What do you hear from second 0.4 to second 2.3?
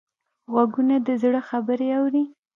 غوږونه د زړه خبرې اوري